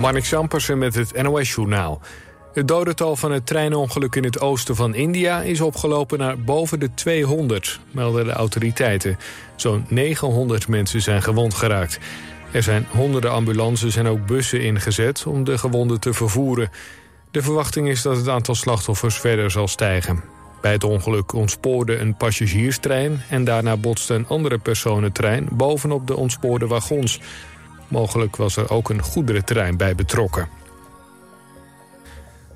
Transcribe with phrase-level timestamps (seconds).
[0.00, 2.00] Marnik Sampersen met het NOS-journaal.
[2.52, 5.42] Het dodental van het treinongeluk in het oosten van India...
[5.42, 9.18] is opgelopen naar boven de 200, melden de autoriteiten.
[9.56, 11.98] Zo'n 900 mensen zijn gewond geraakt.
[12.50, 15.26] Er zijn honderden ambulances en ook bussen ingezet...
[15.26, 16.70] om de gewonden te vervoeren.
[17.30, 20.22] De verwachting is dat het aantal slachtoffers verder zal stijgen.
[20.60, 23.22] Bij het ongeluk ontspoorde een passagierstrein...
[23.28, 27.20] en daarna botste een andere personentrein bovenop de ontspoorde wagons...
[27.90, 30.48] Mogelijk was er ook een goederentrein bij betrokken.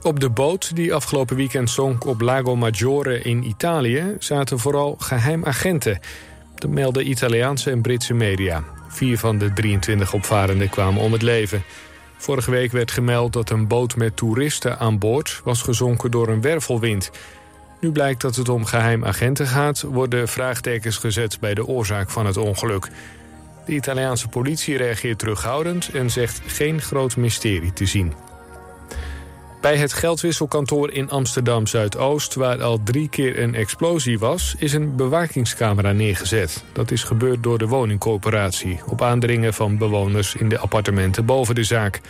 [0.02, 4.16] Op de boot die afgelopen weekend zonk op Lago Maggiore in Italië...
[4.18, 5.98] zaten vooral geheimagenten.
[6.54, 8.64] Dat melden Italiaanse en Britse media.
[8.88, 11.62] Vier van de 23 opvarenden kwamen om het leven.
[12.16, 15.40] Vorige week werd gemeld dat een boot met toeristen aan boord...
[15.44, 17.10] was gezonken door een wervelwind.
[17.80, 19.82] Nu blijkt dat het om geheimagenten gaat...
[19.82, 22.90] worden vraagtekens gezet bij de oorzaak van het ongeluk...
[23.66, 28.12] De Italiaanse politie reageert terughoudend en zegt geen groot mysterie te zien.
[29.64, 34.96] Bij het geldwisselkantoor in Amsterdam Zuidoost, waar al drie keer een explosie was, is een
[34.96, 36.64] bewakingscamera neergezet.
[36.72, 41.64] Dat is gebeurd door de woningcorporatie, op aandringen van bewoners in de appartementen boven de
[41.64, 42.00] zaak.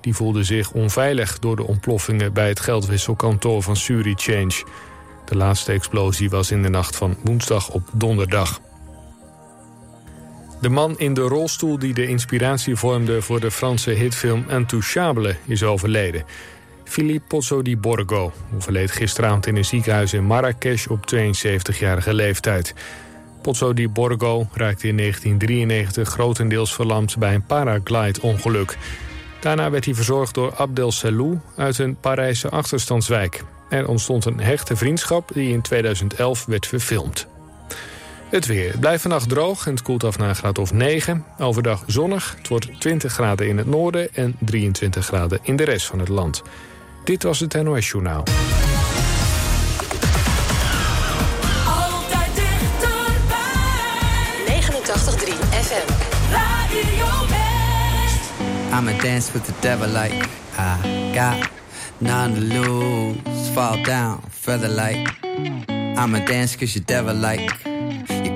[0.00, 4.64] Die voelden zich onveilig door de ontploffingen bij het geldwisselkantoor van Surichange.
[5.24, 8.60] De laatste explosie was in de nacht van woensdag op donderdag.
[10.62, 15.62] De man in de rolstoel die de inspiratie vormde voor de Franse hitfilm Intouchable is
[15.62, 16.24] overleden.
[16.84, 22.74] Philippe Pozzo di Borgo overleed gisteravond in een ziekenhuis in Marrakesh op 72-jarige leeftijd.
[23.42, 28.78] Pozzo di Borgo raakte in 1993 grotendeels verlamd bij een paraglide-ongeluk.
[29.40, 33.44] Daarna werd hij verzorgd door Abdel Salou uit een Parijse achterstandswijk.
[33.68, 37.30] Er ontstond een hechte vriendschap die in 2011 werd verfilmd.
[38.32, 38.70] Het weer.
[38.70, 41.24] Het blijft vannacht droog en het koelt af naar een graad of 9.
[41.38, 42.34] Overdag zonnig.
[42.38, 46.08] Het wordt 20 graden in het noorden en 23 graden in de rest van het
[46.08, 46.42] land.
[47.04, 48.24] Dit was het NOS Journaal.
[51.66, 53.40] Altijd dichterbij.
[54.46, 55.92] 89.3 FM.
[56.30, 58.30] Radio West.
[58.78, 60.28] I'ma dance with the devil like
[60.58, 61.48] I got
[61.98, 63.18] none to lose.
[63.52, 65.10] Fall down, feather like.
[65.96, 67.71] I'ma dance cause you devil like.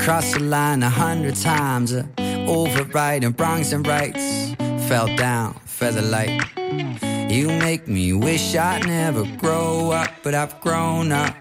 [0.06, 1.92] Crossed the line a hundred times,
[2.46, 4.54] overriding wrongs and rights.
[4.86, 6.40] Fell down, feather light.
[7.28, 11.34] You make me wish I'd never grow up, but I've grown up.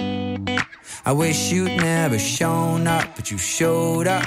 [0.00, 4.26] I wish you'd never shown up, but you showed up.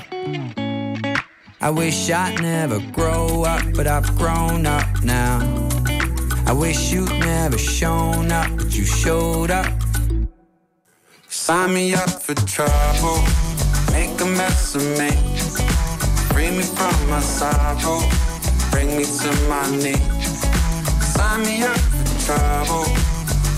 [1.59, 5.39] I wish I'd never grow up, but I've grown up now.
[6.45, 9.67] I wish you'd never shown up, but you showed up.
[11.27, 13.21] Sign me up for trouble
[13.91, 15.11] make a mess of me.
[16.31, 17.99] Free me from my sorrow,
[18.71, 20.41] bring me to my knees.
[21.13, 22.85] Sign me up for trouble,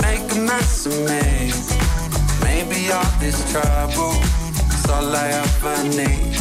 [0.01, 1.51] make a mess of me.
[2.44, 4.16] Maybe all this trouble
[4.73, 6.35] is all I ever need.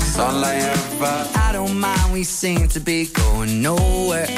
[0.00, 1.28] It's all I ever.
[1.36, 4.28] I don't mind, we seem to be going nowhere.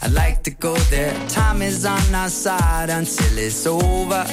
[0.00, 1.12] I like to go there.
[1.28, 4.24] Time is on our side until it's over.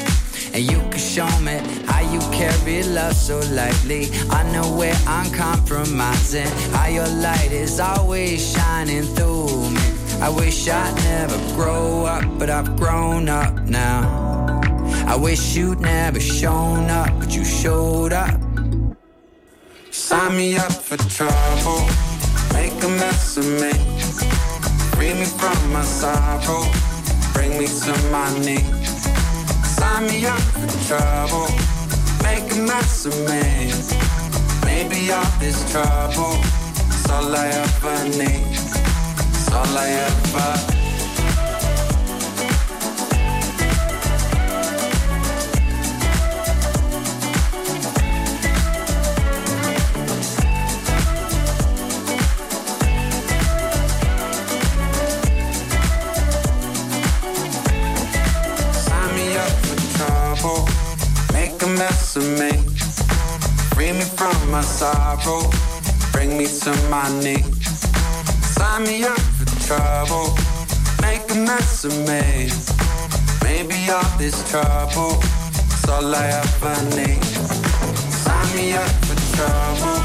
[0.54, 4.10] And you can show me how you carry love so lightly.
[4.30, 6.48] I know where I'm compromising.
[6.72, 9.82] How your light is always shining through me.
[10.22, 14.62] I wish I'd never grow up, but I've grown up now.
[15.08, 18.40] I wish you'd never shown up, but you showed up.
[19.92, 21.88] Sign me up for trouble,
[22.54, 24.55] make a mess of me.
[25.06, 26.66] Free me from my sorrow,
[27.32, 29.06] bring me to my knees.
[29.64, 31.48] Sign me up for trouble,
[32.24, 33.72] make a mess of me.
[34.66, 36.34] Maybe all this trouble
[36.90, 38.48] is all I ever need.
[38.50, 40.75] It's all I ever
[64.56, 65.42] my sorrow,
[66.14, 67.82] bring me to my knees.
[68.56, 70.28] Sign me up for trouble,
[71.02, 72.48] make a mess of me.
[73.44, 75.20] Maybe all this trouble
[75.76, 77.22] is all I ever need.
[78.24, 80.00] Sign me up for trouble,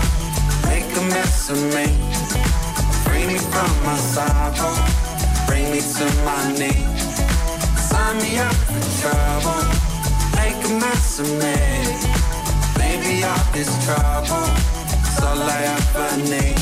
[0.67, 1.87] make a mess of me.
[3.05, 4.75] Free me from my sorrow,
[5.47, 7.05] bring me to my knees.
[7.89, 9.81] Sign me up for trouble
[10.41, 12.30] make a mess of me.
[13.11, 14.47] Maybe all this trouble
[15.27, 16.55] all I ever need.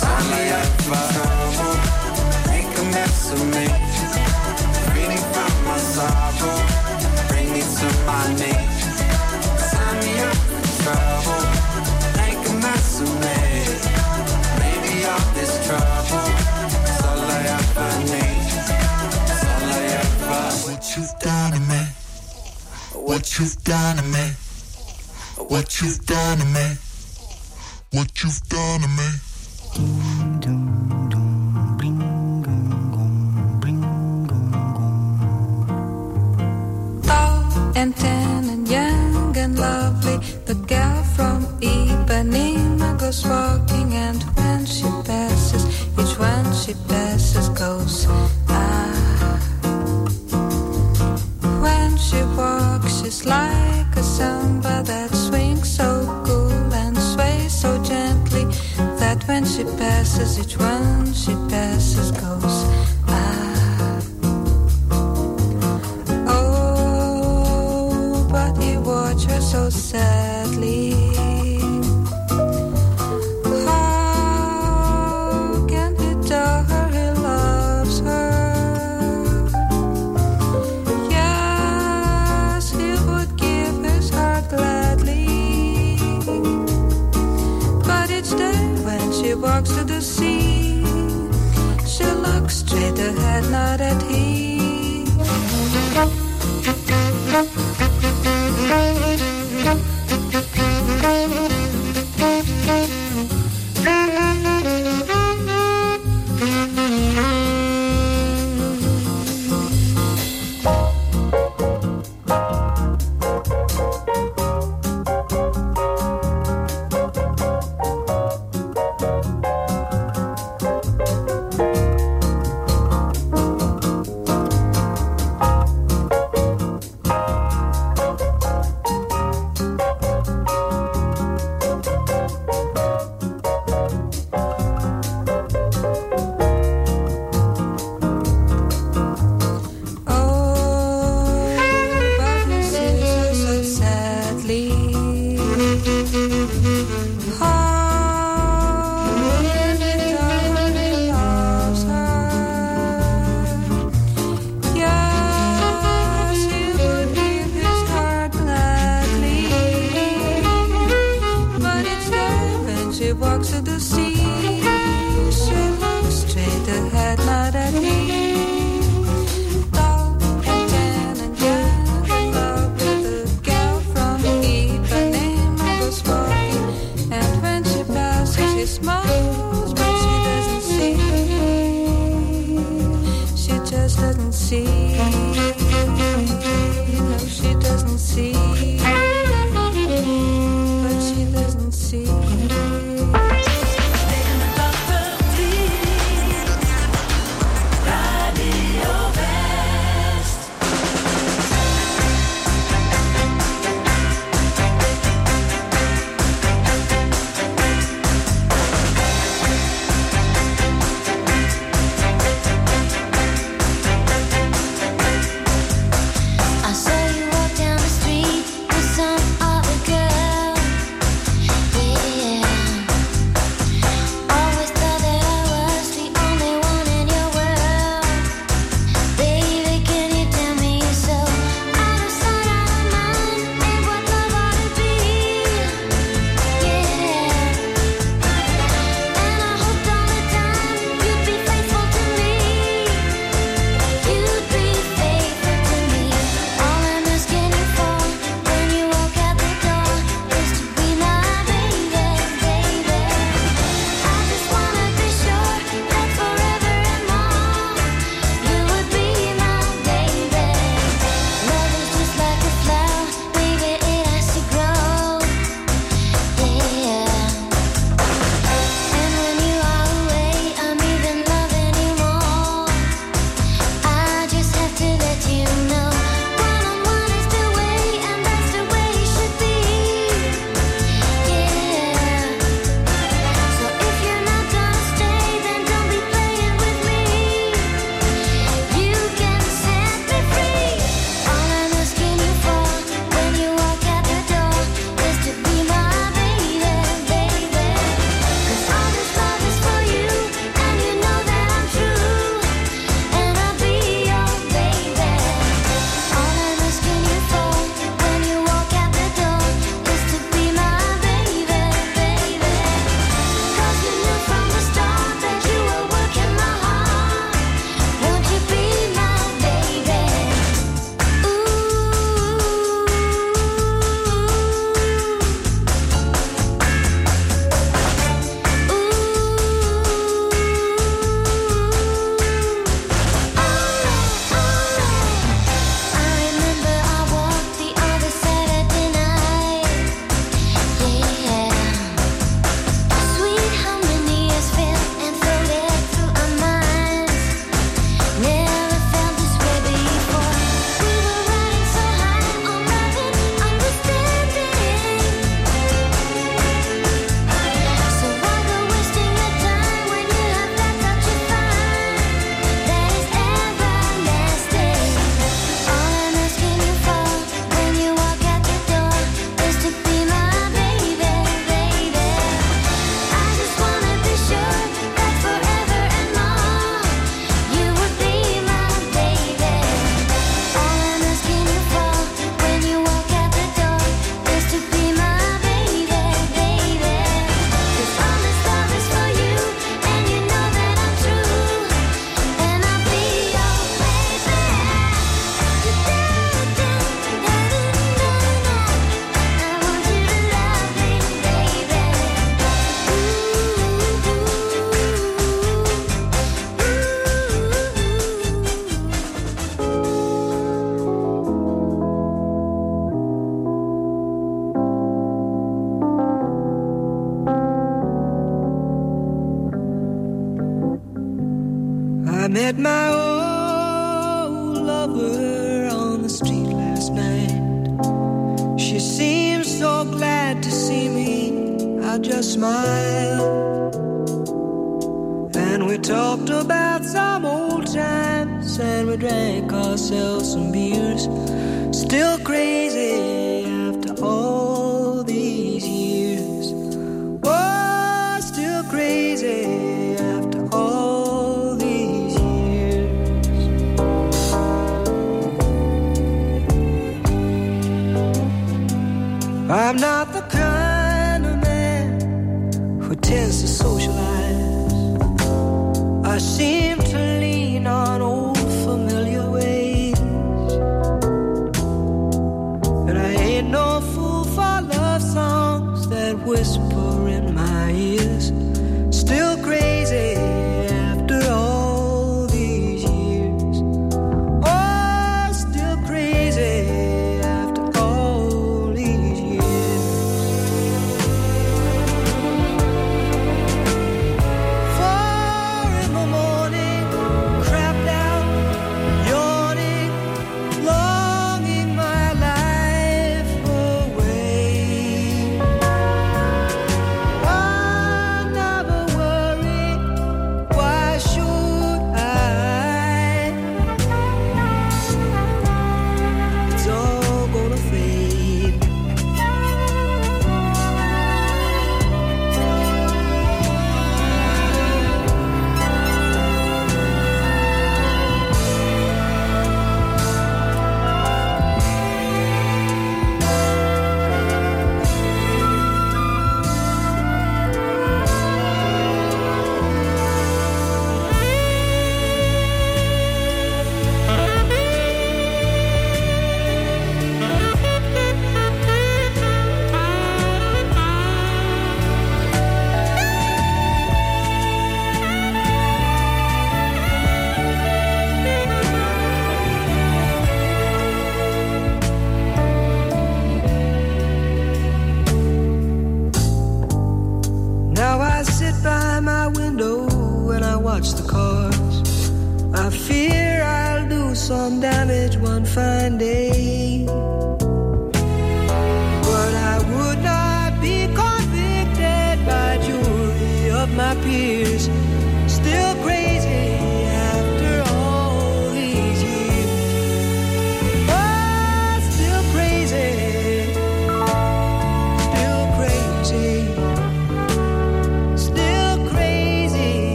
[0.00, 1.76] All I ever trouble.
[2.48, 3.66] Make a mess of me.
[4.88, 6.56] Free from my sorrow.
[7.28, 8.84] Bring me to my knees.
[10.00, 10.12] Me
[10.80, 11.44] trouble.
[12.16, 13.36] Make a mess of me.
[15.04, 16.28] All this trouble.
[17.28, 18.42] I ever need.
[19.68, 20.40] I ever.
[20.64, 21.82] What you've done to me.
[22.94, 24.41] What you've done to me.
[25.52, 26.66] What you've done to me.
[27.90, 29.08] What you've done to me.
[37.74, 40.16] and tan and young and lovely.
[40.46, 43.81] The girl from Ipanema goes walking,
[59.64, 63.01] passes, each one she passes goes.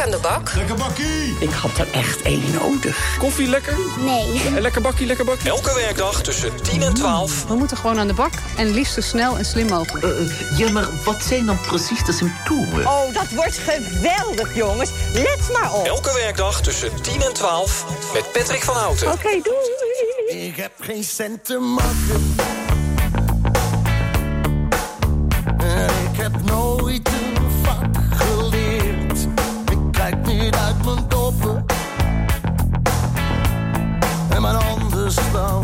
[0.00, 0.54] aan de bak.
[0.54, 1.36] Lekker bakkie!
[1.40, 3.16] Ik had er echt één nodig.
[3.18, 3.78] Koffie lekker?
[3.98, 4.60] Nee.
[4.60, 5.50] Lekker bakkie, lekker bakkie.
[5.50, 7.46] Elke werkdag tussen 10 en 12.
[7.46, 10.04] We moeten gewoon aan de bak en liefst zo snel en slim mogelijk.
[10.04, 12.86] Uh, ja, maar wat zijn dan precies de symptomen?
[12.86, 14.90] Oh, dat wordt geweldig, jongens.
[15.12, 15.86] Let maar op.
[15.86, 19.12] Elke werkdag tussen 10 en 12 met Patrick van Houten.
[19.12, 20.46] Oké, doei.
[20.46, 22.34] Ik heb geen cent te maken.
[25.58, 27.10] Eh, ik heb nooit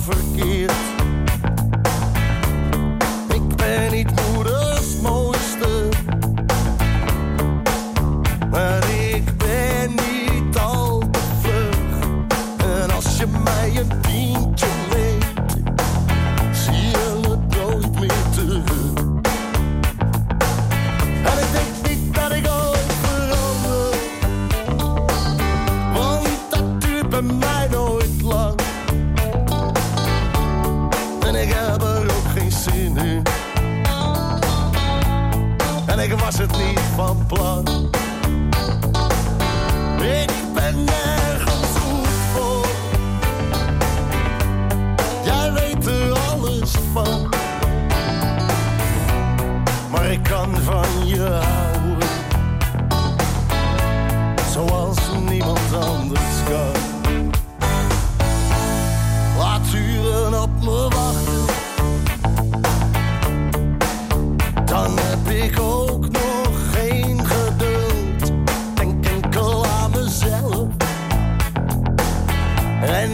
[0.06, 0.75] forgive.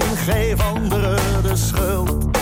[0.01, 2.42] en geef anderen de schuld.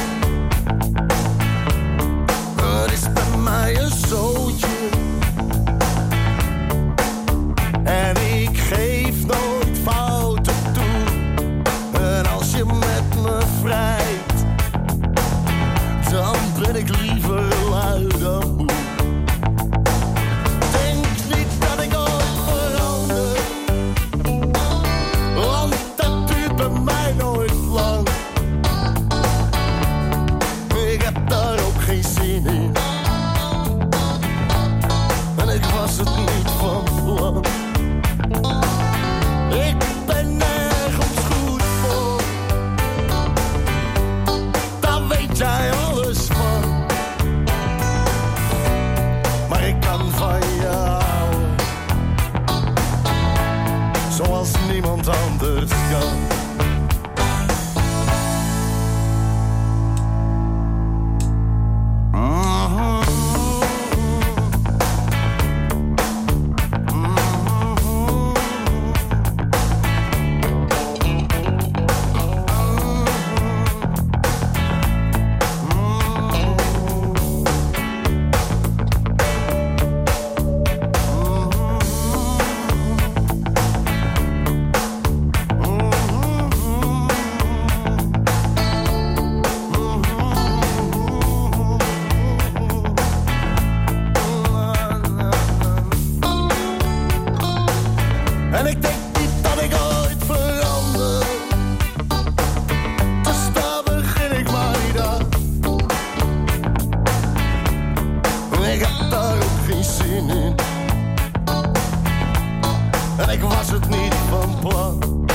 [113.32, 115.26] Ik was het niet van plan.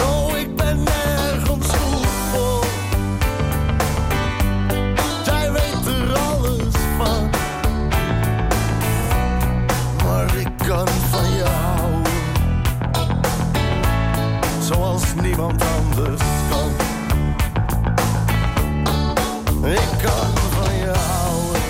[0.00, 2.64] Oh, ik ben nergens goed voor.
[5.24, 7.30] Jij weet er alles van.
[10.04, 12.12] Maar ik kan van houden.
[14.60, 16.70] Zoals niemand anders kan.
[19.70, 21.62] Ik kan van houden.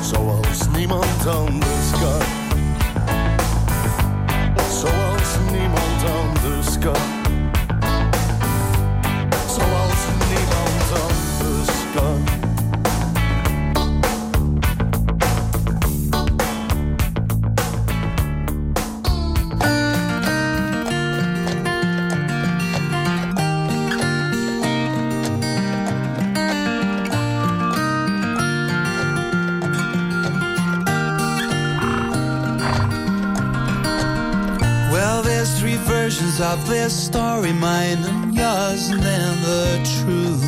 [0.00, 1.67] Zoals niemand anders
[6.94, 7.17] go.
[36.40, 40.44] Of this story mine and yours, and then the truth.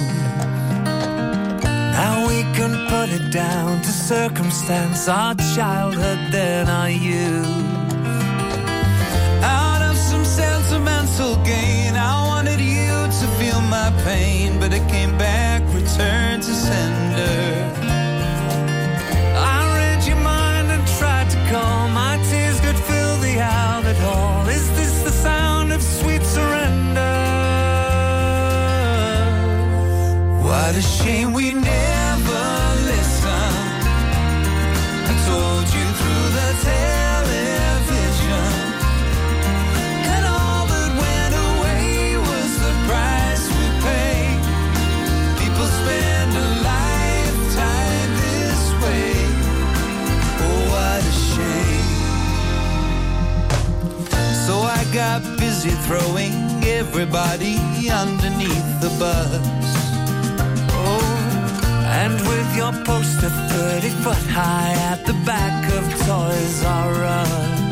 [1.64, 7.46] Now we can put it down to circumstance, our childhood, then our youth.
[9.42, 15.16] Out of some sentimental gain, I wanted you to feel my pain, but it came
[15.18, 15.29] back,
[30.70, 32.42] What a shame we never
[32.86, 33.82] listened.
[35.10, 38.50] I told you through the television.
[40.14, 44.38] And all that went away was the price we paid.
[45.42, 49.10] People spend a lifetime this way.
[50.46, 51.90] Oh, what a shame.
[54.46, 57.58] So I got busy throwing everybody
[57.90, 59.99] underneath the bus.
[62.28, 67.69] With your poster 30 foot high at the back of Toys R Us.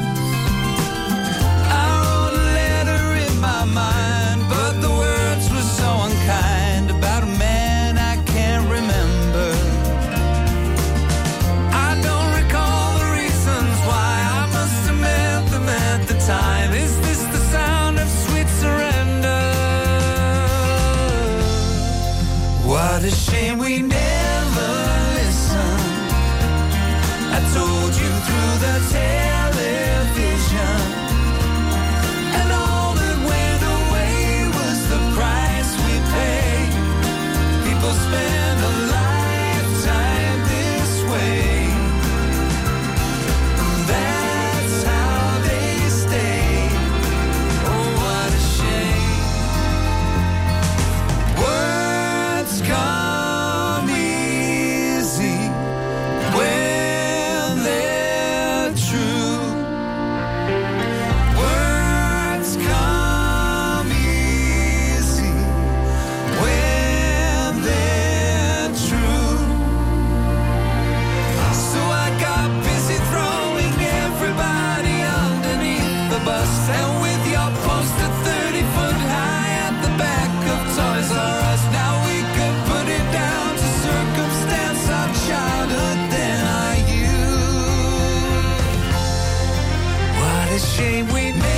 [90.89, 91.58] game we made.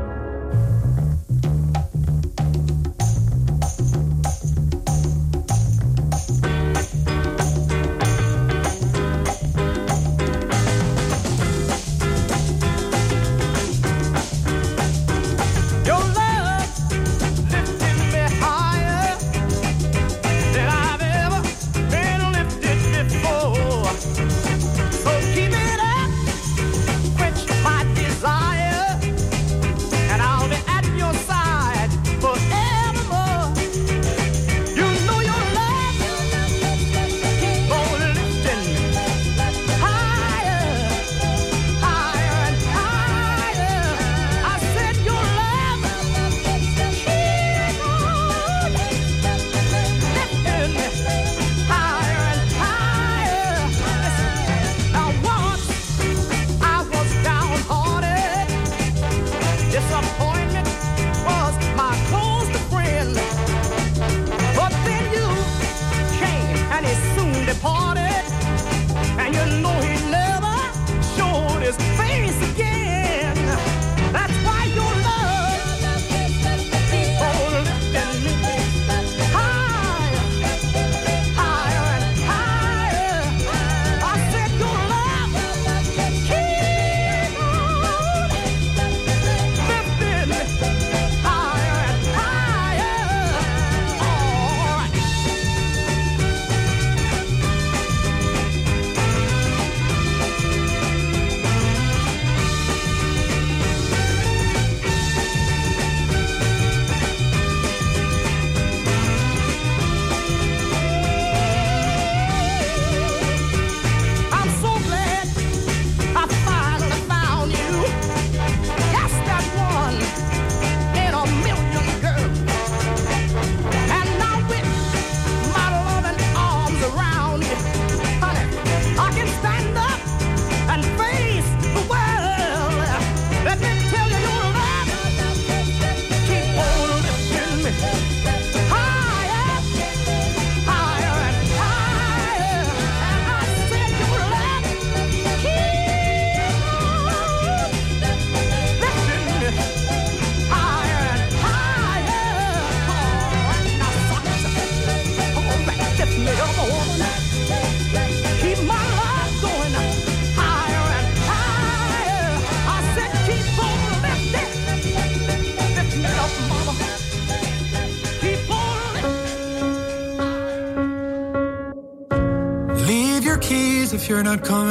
[174.23, 174.70] not coming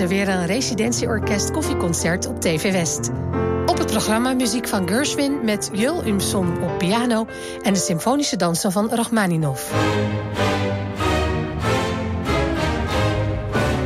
[0.00, 3.10] er weer een residentieorkest koffieconcert op TV West.
[3.66, 7.26] Op het programma muziek van Gershwin met Jul Umson op piano
[7.62, 9.72] en de symfonische dansen van Rachmaninoff.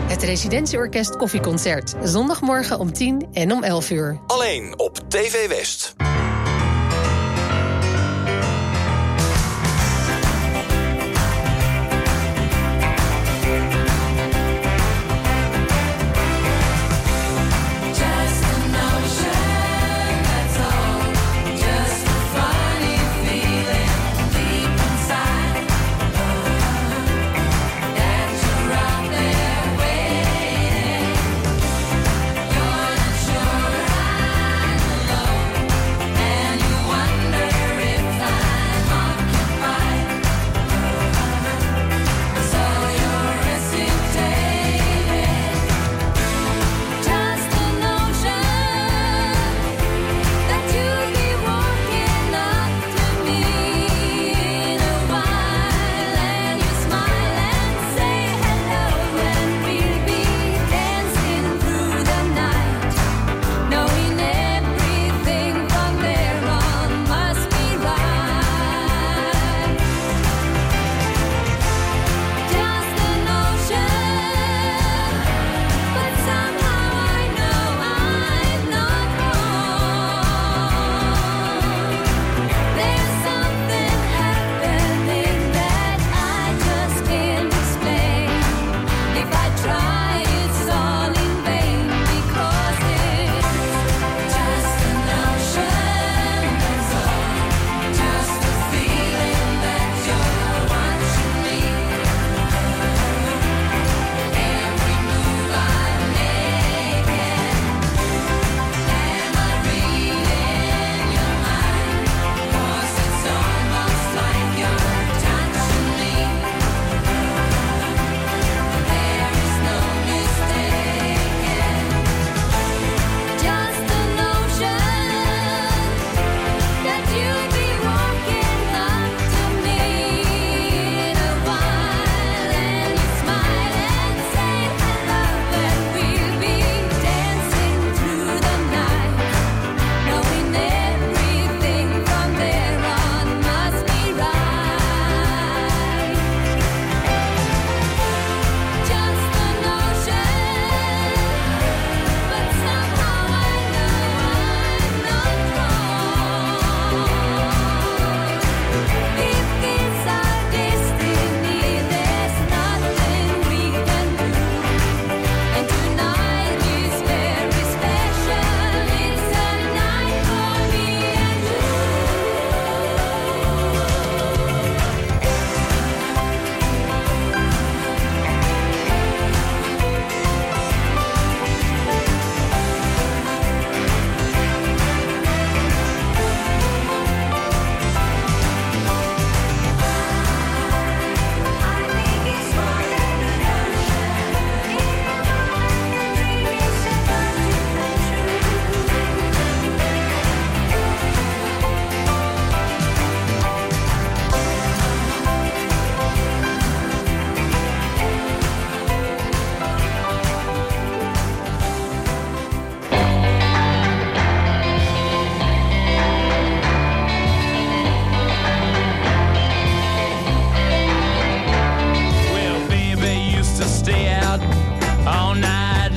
[0.06, 4.20] Het residentieorkest koffieconcert, zondagmorgen om 10 en om 11 uur.
[4.26, 5.94] Alleen op TV West.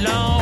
[0.03, 0.36] long.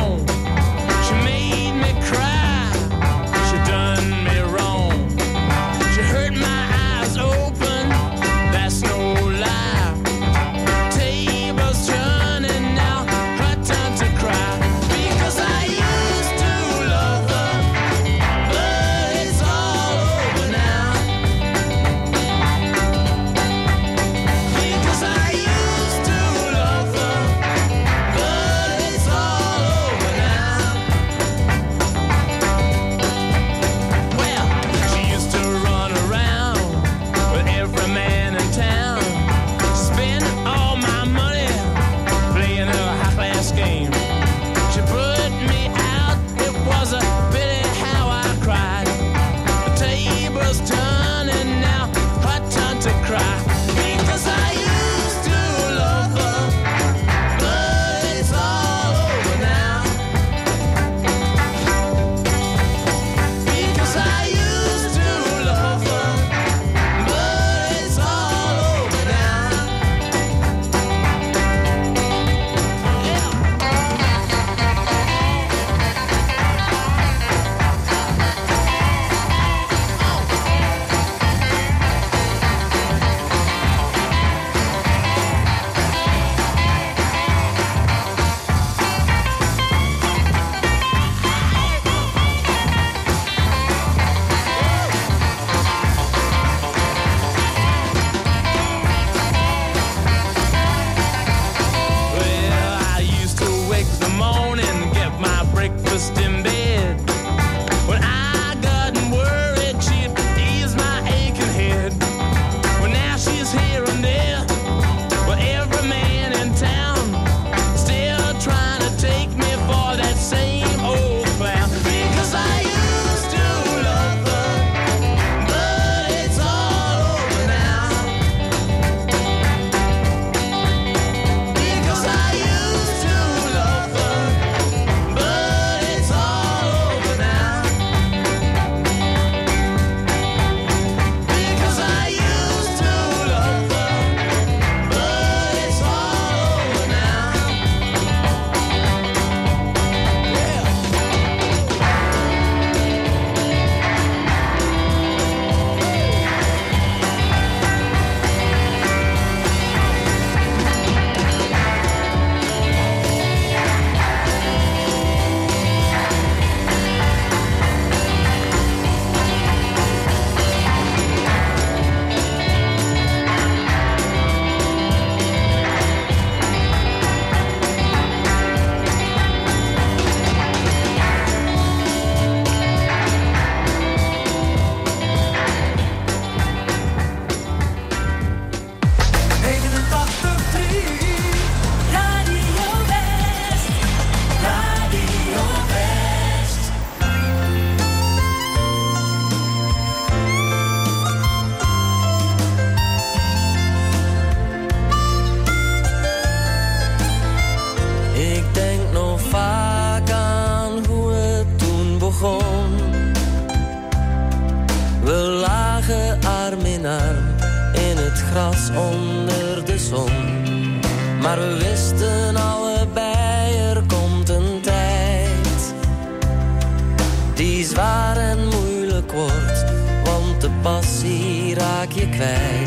[232.16, 232.65] fijn.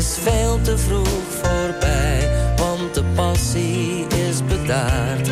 [0.00, 5.29] is veel te vroeg voorbij, want de passie is bedaard.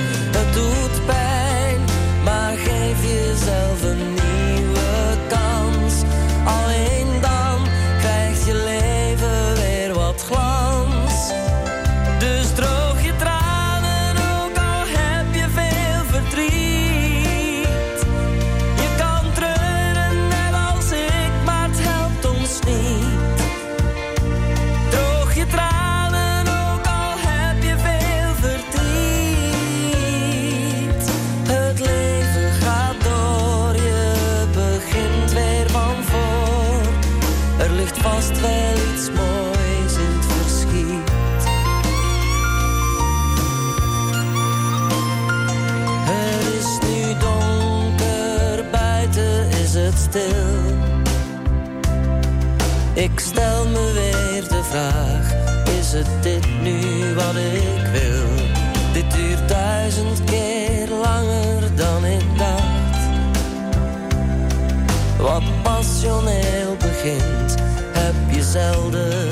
[54.71, 55.35] vraag,
[55.79, 56.81] is het dit nu
[57.15, 58.47] wat ik wil?
[58.93, 62.99] Dit duurt duizend keer langer dan ik dacht.
[65.19, 67.55] Wat passioneel begint,
[67.93, 69.28] heb je zelden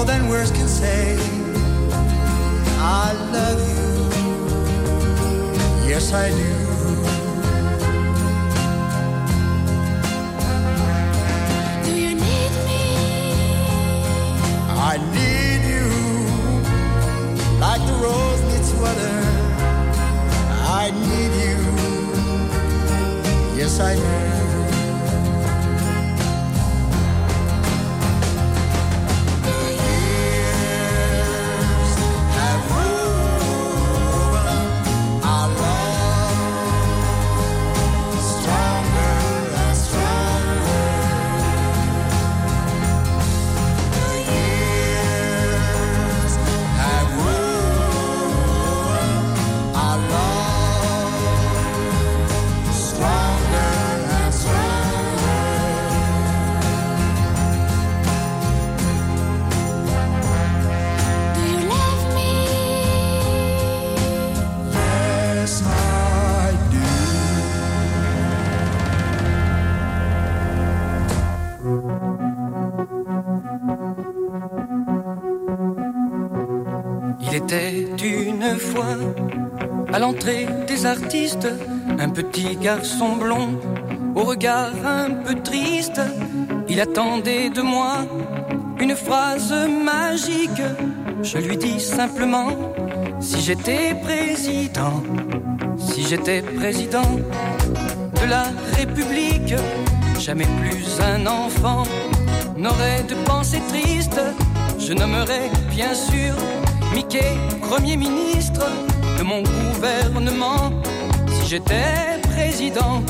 [0.00, 1.18] more than words can say.
[2.78, 3.86] I love you,
[5.90, 6.52] yes I do.
[11.84, 12.84] Do you need me?
[14.90, 15.86] I need you
[17.60, 19.18] like the rose needs water.
[20.82, 21.58] I need you,
[23.58, 23.96] yes I.
[23.96, 24.39] Do
[81.98, 83.58] un petit garçon blond
[84.14, 86.00] au regard un peu triste.
[86.68, 88.06] Il attendait de moi
[88.78, 89.52] une phrase
[89.84, 90.62] magique.
[91.24, 92.50] Je lui dis simplement
[93.18, 95.02] si j'étais président,
[95.78, 97.10] si j'étais président
[98.22, 98.44] de la
[98.76, 99.56] République,
[100.20, 101.82] jamais plus un enfant
[102.56, 104.20] n'aurait de pensée triste.
[104.78, 106.34] Je nommerais bien sûr
[106.94, 108.64] Mickey Premier ministre
[109.18, 110.70] de mon gouvernement.
[111.50, 113.02] J'étais président,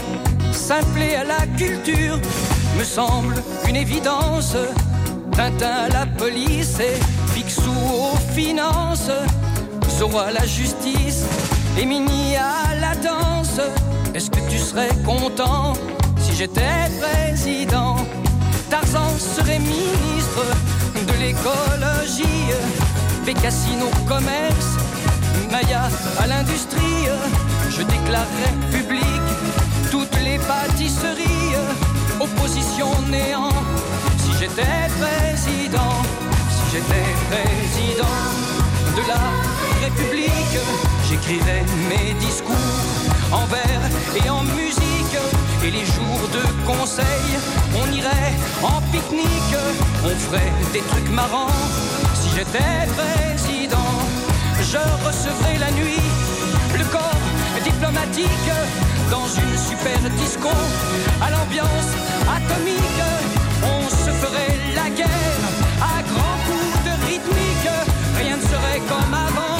[0.50, 2.18] s'appeler à la culture
[2.78, 3.34] me semble
[3.68, 4.56] une évidence.
[5.32, 6.98] Tintin à la police et
[7.34, 9.10] Picsou aux finances.
[9.90, 11.26] Zorro à la justice
[11.78, 13.60] et Mini à la danse.
[14.14, 15.74] Est-ce que tu serais content
[16.18, 17.96] si j'étais président?
[18.70, 20.46] Tarzan serait ministre
[20.94, 22.54] de l'écologie.
[23.26, 24.78] Bécassine au commerce,
[25.50, 27.04] Maya à l'industrie.
[27.80, 29.22] Je déclarerais public
[29.90, 31.56] toutes les pâtisseries.
[32.20, 33.56] Opposition néant,
[34.18, 35.94] si j'étais président,
[36.50, 38.18] si j'étais président
[38.96, 39.22] de la
[39.82, 40.58] République,
[41.08, 42.54] j'écrirais mes discours
[43.32, 45.16] en vers et en musique.
[45.64, 47.28] Et les jours de conseil,
[47.82, 49.56] on irait en pique-nique,
[50.04, 51.56] on ferait des trucs marrants.
[52.12, 53.94] Si j'étais président,
[54.60, 56.04] je recevrais la nuit
[56.78, 58.50] le corps diplomatique
[59.10, 60.48] dans une super disco
[61.20, 61.90] à l'ambiance
[62.36, 63.02] atomique.
[63.62, 65.40] On se ferait la guerre
[65.80, 67.70] à grands coups de rythmique.
[68.16, 69.59] Rien ne serait comme avant